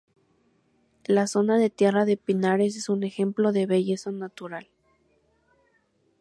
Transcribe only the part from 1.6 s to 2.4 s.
Tierra de